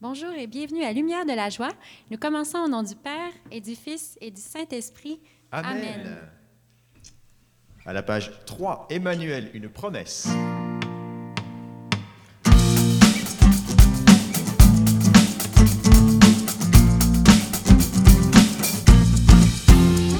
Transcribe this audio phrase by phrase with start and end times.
[0.00, 1.72] Bonjour et bienvenue à Lumière de la joie.
[2.08, 5.18] Nous commençons au nom du Père et du Fils et du Saint-Esprit.
[5.50, 6.16] Amen.
[7.84, 10.28] À la page 3, Emmanuel, une promesse.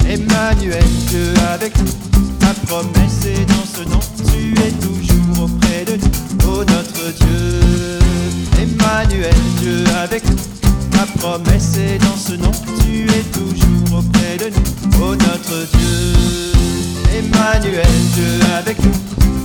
[0.08, 4.00] Emmanuel, Dieu avec nous, ta promesse est dans ce nom,
[9.98, 10.22] avec
[10.92, 16.52] ta promesse est dans ce nom, tu es toujours auprès de nous, ô notre Dieu.
[17.18, 18.92] Emmanuel, Dieu avec nous,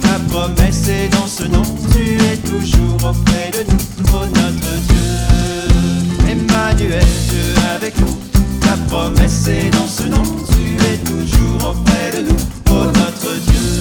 [0.02, 6.30] ta promesse est dans ce nom, tu es toujours auprès de nous, ô notre Dieu.
[6.30, 8.18] Emmanuel, Dieu avec nous,
[8.60, 13.73] ta promesse est dans ce nom, tu es toujours auprès de nous, ô notre Dieu.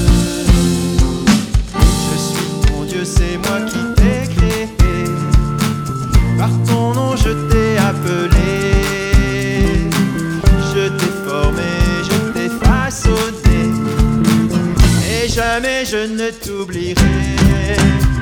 [15.35, 17.77] Jamais je ne t'oublierai.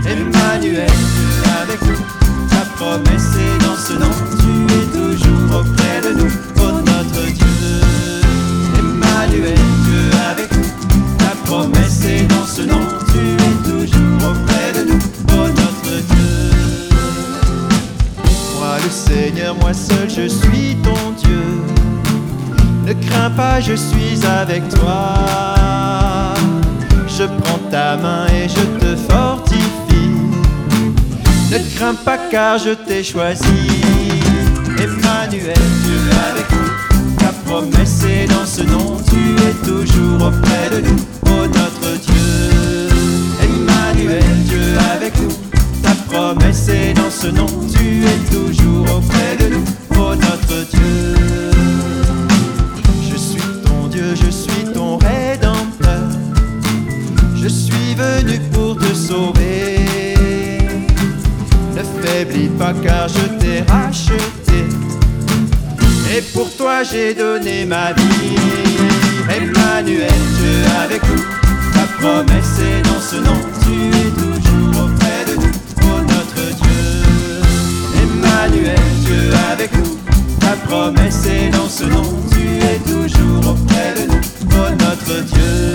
[0.06, 2.48] Emmanuel, Dieu avec nous.
[2.48, 4.14] Ta promesse est dans ce nom.
[4.38, 6.32] Tu es toujours auprès de nous.
[6.56, 7.80] Oh notre Dieu.
[8.78, 10.70] Emmanuel, Dieu avec nous.
[11.18, 12.82] Ta promesse est dans ce nom.
[13.12, 14.98] Tu es toujours auprès de nous.
[15.32, 16.90] Oh notre Dieu.
[18.56, 21.44] Moi le Seigneur, moi seul, je suis ton Dieu.
[22.86, 25.59] Ne crains pas, je suis avec toi.
[27.20, 30.10] Je prends ta main et je te fortifie.
[31.52, 33.44] Ne crains pas car je t'ai choisi.
[34.78, 37.16] Emmanuel, Dieu avec nous.
[37.18, 40.96] Ta promesse est dans ce nom, tu es toujours auprès de nous.
[41.26, 42.88] Oh notre Dieu.
[43.42, 45.36] Emmanuel, Dieu avec nous.
[45.82, 51.19] Ta promesse est dans ce nom, tu es toujours auprès de nous, oh notre Dieu.
[62.20, 64.60] Faiblis pas car je t'ai racheté.
[66.14, 68.36] Et pour toi j'ai donné ma vie.
[69.34, 71.22] Emmanuel, Dieu avec nous.
[71.72, 76.82] Ta promesse est dans ce nom, tu es toujours auprès de nous, oh notre Dieu.
[78.02, 79.96] Emmanuel, Dieu avec nous.
[80.40, 84.20] Ta promesse est dans ce nom, tu es toujours auprès de nous,
[84.50, 85.72] oh notre Dieu.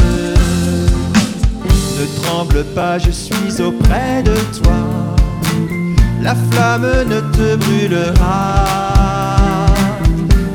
[1.97, 4.75] Ne tremble pas, je suis auprès de toi.
[6.25, 8.65] La flamme ne te brûlera.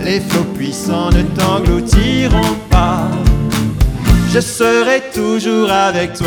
[0.02, 3.08] Les flots puissants ne t'engloutiront pas.
[4.32, 6.26] Je serai toujours avec toi.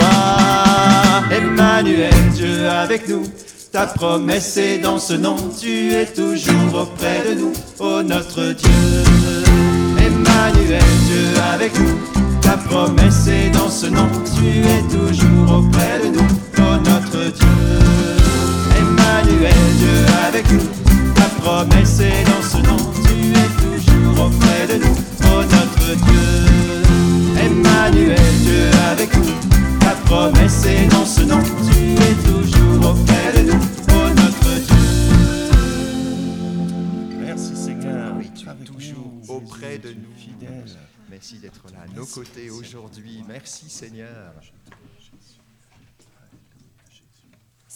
[1.29, 3.25] Emmanuel, Dieu avec nous.
[3.73, 9.03] Ta promesse est dans ce nom, tu es toujours auprès de nous, ô notre Dieu.
[9.97, 11.97] Emmanuel, Dieu avec nous.
[12.41, 17.82] Ta promesse est dans ce nom, tu es toujours auprès de nous, ô notre Dieu.
[19.23, 20.67] Emmanuel, Dieu avec nous.
[21.13, 24.95] Ta promesse est dans ce nom, tu es toujours auprès de nous,
[25.27, 26.27] ô notre Dieu.
[27.41, 29.79] Emmanuel, Dieu avec nous.
[29.79, 33.61] Ta promesse est dans ce nom, tu es toujours auprès de nous,
[33.93, 34.75] ô notre Dieu.
[37.21, 38.15] Merci Seigneur.
[38.17, 40.13] Oui, tu es toujours nous, auprès de nous.
[40.17, 40.65] Fidèle.
[41.09, 43.23] Merci d'être là à nos côtés aujourd'hui.
[43.27, 44.33] Merci Seigneur.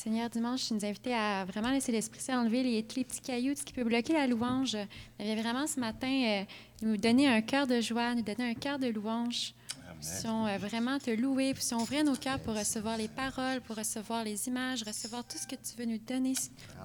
[0.08, 3.20] Seigneur, dimanche, tu nous invitais à vraiment laisser l'Esprit Saint enlever les, tous les petits
[3.20, 4.78] cailloux, ce qui peut bloquer la louange.
[5.20, 6.44] Tu avais vraiment ce matin euh,
[6.82, 9.54] nous donner un cœur de joie, nous donner un cœur de louange.
[10.00, 14.24] Puissions euh, vraiment te louer, puissions ouvrir nos cœurs pour recevoir les paroles, pour recevoir
[14.24, 16.36] les images, recevoir tout ce que tu veux nous donner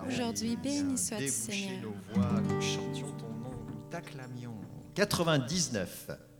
[0.04, 0.56] aujourd'hui.
[0.56, 1.80] Béni sois-tu, Seigneur.
[1.80, 4.56] nos voix, nous chantions ton nom, nous t'acclamions.
[4.96, 6.31] 99.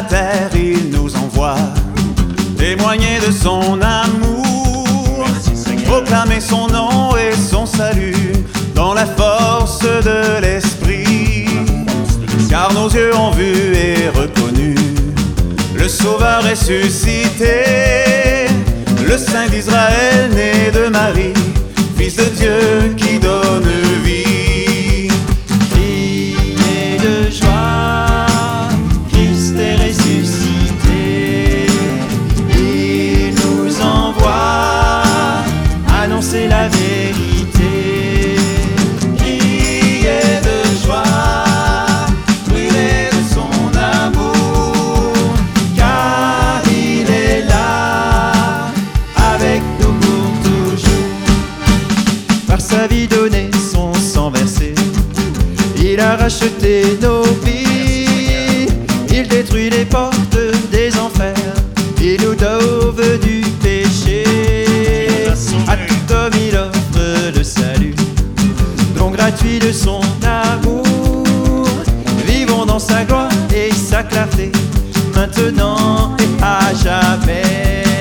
[0.00, 1.56] Terre, il nous envoie
[2.56, 5.26] témoigner de son amour,
[5.84, 8.32] proclamer son nom et son salut
[8.74, 11.46] dans la force de l'esprit.
[12.48, 14.74] Car nos yeux ont vu et reconnu
[15.74, 18.46] le Sauveur ressuscité,
[19.06, 21.34] le Saint d'Israël né de Marie,
[57.00, 58.66] Nos vies.
[59.10, 60.36] Il détruit les portes
[60.70, 61.34] des enfers.
[62.00, 64.24] Il nous sauve du péché.
[65.68, 67.94] À tout homme, il offre le salut.
[68.96, 71.66] Don gratuit de son amour.
[72.26, 74.50] Vivons dans sa gloire et sa clarté.
[75.14, 77.91] Maintenant et à jamais.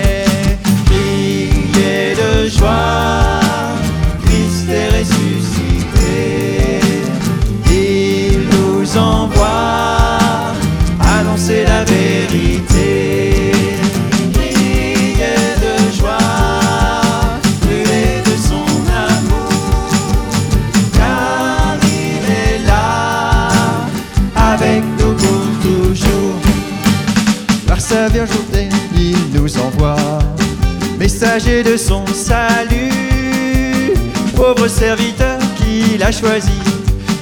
[31.21, 33.93] De son salut,
[34.35, 36.49] pauvre serviteur qu'il a choisi,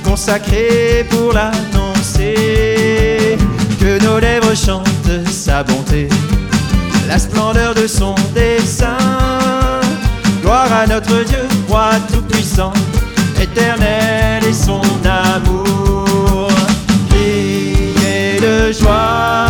[0.05, 2.37] consacré pour l'annoncer.
[3.77, 6.07] Que nos lèvres chantent sa bonté,
[7.09, 8.95] la splendeur de son dessein.
[10.41, 12.71] Gloire à notre Dieu, roi tout-puissant,
[13.41, 16.47] éternel et son amour.
[17.09, 19.48] Criez de joie,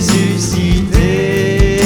[0.00, 1.80] ressuscité.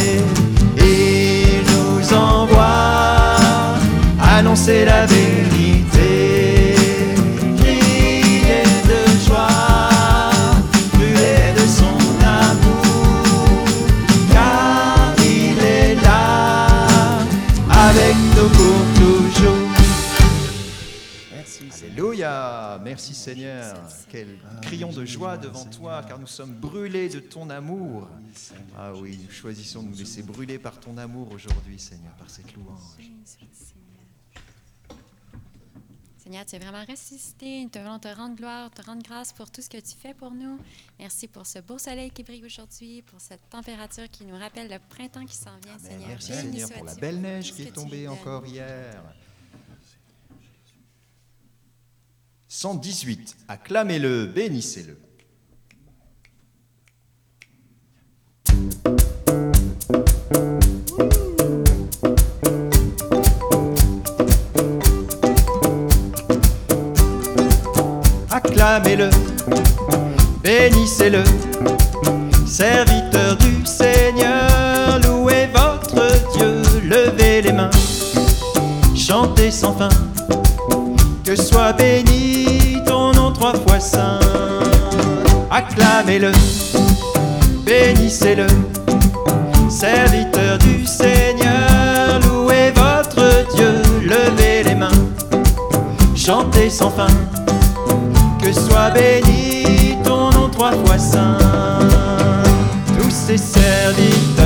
[0.77, 3.77] Il nous envoie
[4.21, 6.77] annoncer la vérité.
[7.59, 10.31] Criez de joie,
[10.93, 13.65] brûlez de son amour,
[14.33, 16.37] car il est là
[17.69, 19.71] avec nous pour toujours.
[21.83, 23.75] Alléluia, merci Seigneur.
[24.09, 24.29] Quel
[24.75, 28.09] crions de joie devant toi, car nous sommes brûlés de ton amour.
[28.76, 32.53] Ah oui, nous choisissons de nous laisser brûler par ton amour aujourd'hui, Seigneur, par cette
[32.55, 32.81] louange.
[36.19, 37.62] Seigneur, tu es vraiment ressuscité.
[37.62, 40.15] Nous te voulons te rendre gloire, te rendre grâce pour tout ce que tu fais
[40.15, 40.59] pour nous.
[40.99, 44.79] Merci pour ce beau soleil qui brille aujourd'hui, pour cette température qui nous rappelle le
[44.88, 45.85] printemps qui s'en vient, Amen.
[45.85, 46.09] Seigneur.
[46.09, 49.03] Merci Seigneur pour la belle neige qui est tombée encore hier.
[52.56, 54.97] 118, acclamez-le, bénissez-le.
[68.31, 69.11] Acclamez-le,
[70.45, 71.25] bénissez-le,
[72.47, 76.06] serviteur du Seigneur, louez votre
[76.37, 77.71] Dieu, levez les mains,
[78.95, 79.89] chantez sans fin,
[81.25, 82.14] que soit béni
[86.15, 86.33] Acclamez-le,
[87.65, 88.47] bénissez-le,
[89.69, 94.93] serviteur du Seigneur, louez votre Dieu, levez les mains,
[96.15, 97.09] chantez sans fin,
[98.41, 101.39] que soit béni ton nom trois fois saint.
[102.97, 104.44] Tous ces serviteurs,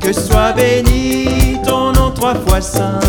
[0.00, 3.00] que soit béni ton nom trois fois saint.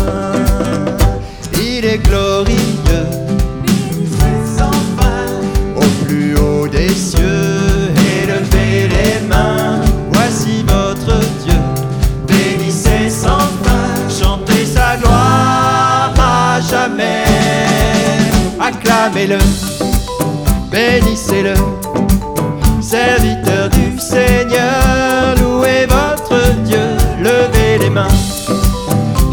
[1.54, 3.06] Il est glorieux,
[4.56, 5.26] sans fin,
[5.76, 7.90] au plus haut des cieux,
[8.22, 9.80] élevez les mains,
[10.12, 11.60] voici votre Dieu,
[12.26, 17.24] bénissez sans fin, chantez sa gloire à jamais.
[18.60, 19.38] Acclamez-le,
[20.70, 21.54] bénissez-le,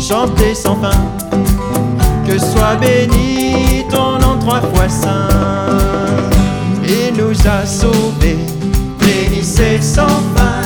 [0.09, 0.89] chantez sans fin,
[2.25, 5.27] que soit béni ton nom trois fois saint.
[6.83, 8.39] Il nous a sauvés,
[8.99, 10.63] bénissez sans fin,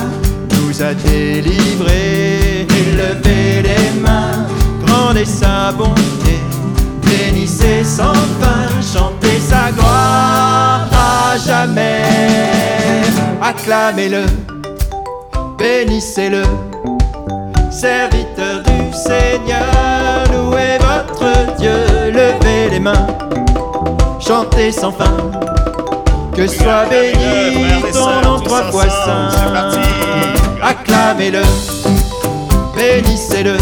[0.51, 4.47] nous a délivrés, élevez les mains,
[4.85, 6.39] grande sa bonté,
[7.01, 12.03] bénissez sans fin, chantez sa gloire à jamais.
[13.41, 14.23] Acclamez-le,
[15.57, 16.43] bénissez-le,
[17.69, 18.32] serviteur du
[19.05, 21.73] Seigneur, louez votre Dieu,
[22.11, 23.07] levez les mains,
[24.19, 25.17] chantez sans fin.
[26.33, 29.29] Que soit béni ton nom trois fois saint.
[30.61, 31.41] Acclamez-le,
[32.75, 33.57] bénissez-le,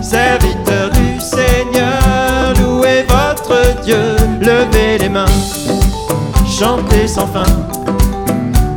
[0.00, 5.34] serviteur du Seigneur, louez votre Dieu, levez les mains,
[6.46, 7.50] chantez sans fin.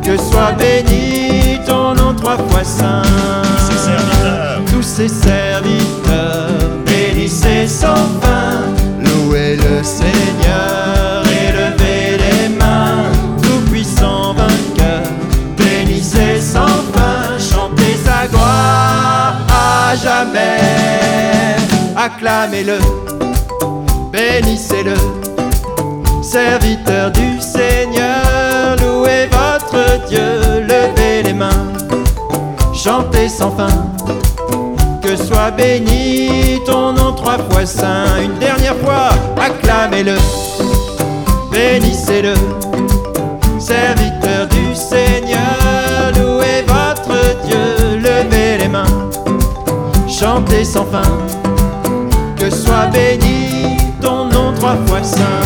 [0.01, 3.03] Que soit béni ton nom trois fois saint.
[4.95, 6.47] Ses serviteurs.
[6.85, 8.61] Bénissez sans fin,
[9.03, 13.03] louez le Seigneur et levez les mains,
[13.41, 15.01] tout puissant vainqueur,
[15.57, 21.57] bénissez sans fin, chantez sa gloire à jamais,
[21.97, 22.79] acclamez-le,
[24.13, 24.95] bénissez-le,
[26.23, 31.73] serviteur du Seigneur, louez votre Dieu, levez les mains,
[32.73, 33.67] chantez sans fin
[35.15, 38.21] que soit béni ton nom trois fois saint.
[38.21, 40.17] Une dernière fois, acclamez-le,
[41.51, 42.33] bénissez-le,
[43.59, 49.09] serviteur du Seigneur, louez votre Dieu, levez les mains,
[50.07, 51.03] chantez sans fin,
[52.37, 55.41] que soit béni ton nom trois fois saint.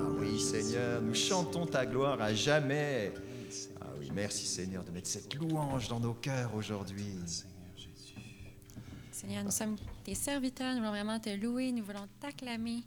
[0.00, 3.12] Ah oui, Seigneur, nous chantons ta gloire à jamais.
[4.14, 7.18] Merci Seigneur de mettre cette louange dans nos cœurs aujourd'hui.
[9.10, 12.84] Seigneur, nous sommes tes serviteurs, nous voulons vraiment te louer, nous voulons t'acclamer.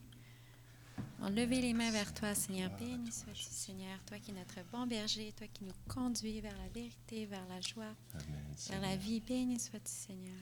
[1.21, 2.69] On lever les mains vers toi, Seigneur.
[2.79, 6.69] Béni sois-tu, Seigneur, toi qui es notre bon berger, toi qui nous conduis vers la
[6.69, 7.93] vérité, vers la joie,
[8.69, 9.19] vers la vie.
[9.19, 10.37] Béni sois-tu, Seigneur.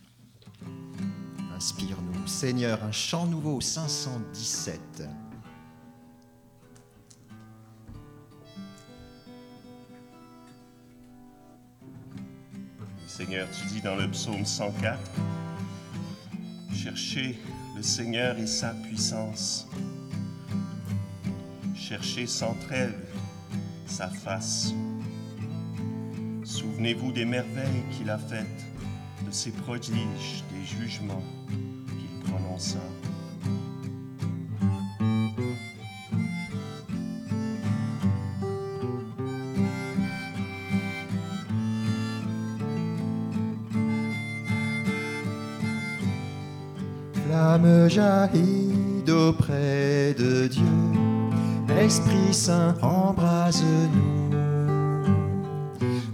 [1.56, 5.04] Inspire-nous, Seigneur, un chant nouveau 517.
[13.18, 15.00] Seigneur, tu dis dans le psaume 104,
[16.74, 17.40] cherchez
[17.74, 19.70] le Seigneur et sa puissance.
[21.74, 22.94] Cherchez sans trêve
[23.86, 24.74] sa face.
[26.44, 28.66] Souvenez-vous des merveilles qu'il a faites,
[29.26, 31.24] de ses prodiges, des jugements
[31.88, 32.80] qu'il prononça.
[47.28, 50.64] Flamme jaillit d'auprès de Dieu,
[51.80, 54.30] Esprit Saint, embrase-nous,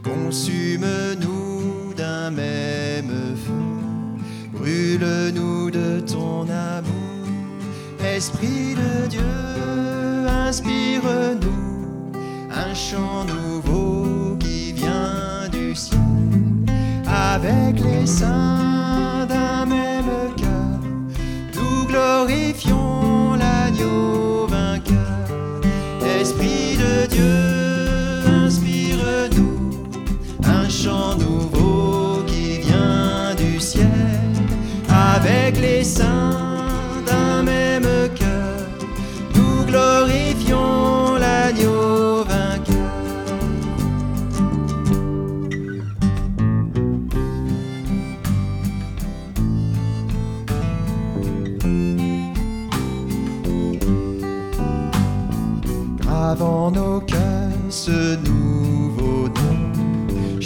[0.04, 7.28] consume-nous d'un même feu, brûle-nous de ton amour,
[8.06, 9.22] Esprit de Dieu,
[10.48, 11.52] inspire-nous.
[12.54, 16.00] Un chant nouveau qui vient du ciel,
[17.06, 18.81] avec les saints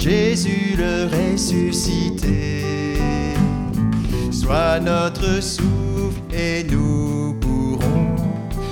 [0.08, 2.64] Jésus le ressuscité.
[4.32, 8.16] Sois notre souffle et nous pourrons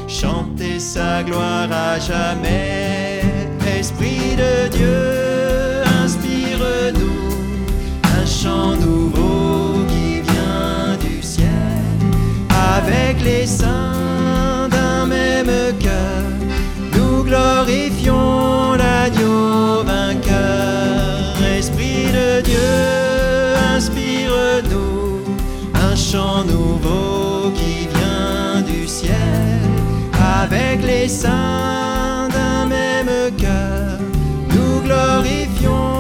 [0.08, 3.22] chanter sa gloire à jamais.
[3.66, 7.34] Esprit de Dieu, inspire-nous
[8.04, 11.48] un chant nouveau qui vient du ciel,
[12.76, 13.93] avec les saints
[25.96, 29.60] chant nouveau qui vient du ciel,
[30.42, 34.00] avec les saints d'un même cœur,
[34.50, 35.93] nous glorifions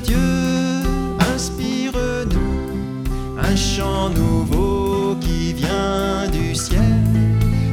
[0.00, 0.16] Dieu,
[1.34, 3.04] inspire-nous
[3.38, 6.80] un chant nouveau qui vient du ciel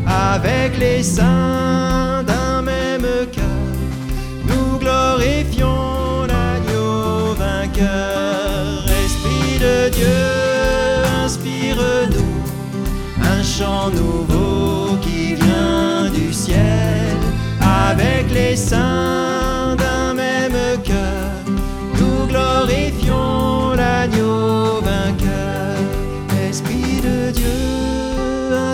[0.05, 2.20] avec les saints.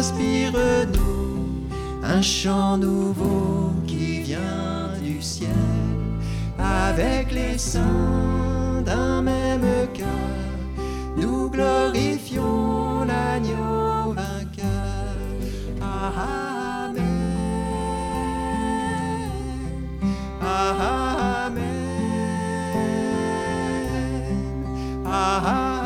[0.07, 1.67] Inspire-nous
[2.03, 5.49] un chant nouveau qui vient du ciel,
[6.57, 10.07] avec les saints d'un même cœur,
[11.17, 15.17] nous glorifions l'agneau vainqueur.
[15.81, 17.03] Amen.
[20.41, 21.57] Amen.
[25.05, 25.76] Amen.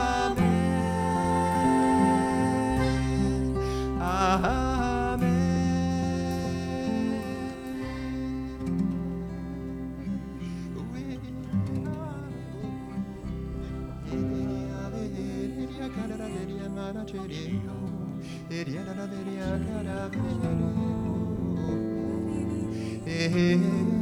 [23.06, 24.01] Oui,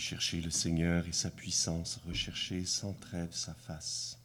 [0.00, 4.18] cherchez le Seigneur et sa puissance, recherchez sans trêve sa face.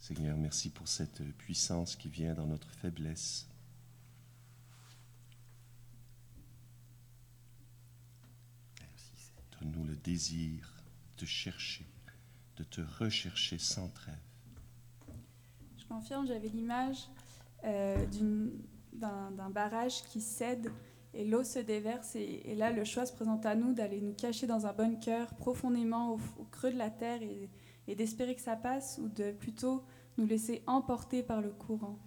[0.00, 3.46] Seigneur, merci pour cette puissance qui vient dans notre faiblesse.
[9.60, 10.70] Donne-nous le désir
[11.18, 11.86] de chercher,
[12.56, 14.14] de te rechercher sans trêve.
[15.78, 17.08] Je confirme, j'avais l'image
[17.64, 18.04] euh,
[18.92, 20.70] d'un barrage qui cède
[21.16, 22.14] et l'eau se déverse.
[22.16, 25.34] Et, et là, le choix se présente à nous d'aller nous cacher dans un bunker
[25.36, 27.48] profondément au, au creux de la terre et,
[27.88, 29.82] et d'espérer que ça passe ou de plutôt
[30.18, 31.98] nous laisser emporter par le courant.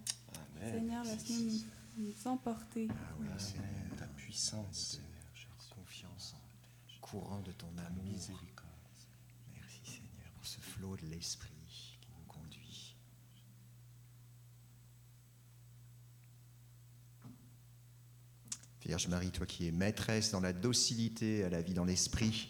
[0.60, 0.74] Amen.
[0.74, 1.50] Seigneur, laisse-nous
[1.98, 2.88] nous, nous emporter.
[2.90, 8.04] Ah oui, Seigneur, Ta puissance, Seigneur, j'ai confiance en courant de ton amour.
[8.04, 8.68] miséricorde.
[9.54, 12.96] Merci Seigneur pour ce flot de l'esprit qui nous conduit.
[18.90, 22.48] Vierge Marie, toi qui es maîtresse dans la docilité à la vie dans l'esprit,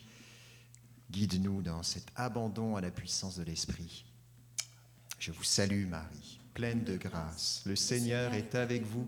[1.11, 4.07] guide-nous dans cet abandon à la puissance de l'esprit.
[5.19, 7.61] Je vous salue Marie, pleine de grâce.
[7.67, 9.07] Le Seigneur est avec vous.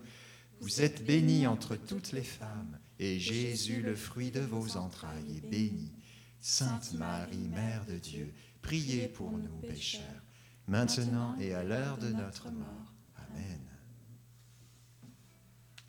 [0.61, 5.49] Vous êtes bénie entre toutes les femmes, et Jésus, le fruit de vos entrailles, est
[5.49, 5.91] béni.
[6.39, 10.23] Sainte Marie, Mère de Dieu, priez pour nous pécheurs,
[10.69, 12.93] maintenant et à l'heure de notre mort.
[13.17, 13.73] Amen.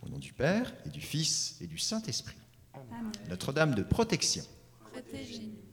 [0.03, 2.35] Au nom du Père et du Fils et du Saint-Esprit.
[3.29, 4.43] Notre-Dame de protection.
[4.91, 5.72] Protégez-nous.